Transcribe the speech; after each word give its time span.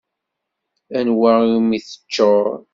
Anwa 0.99 1.31
iwimi 1.43 1.79
teččur? 1.87 2.45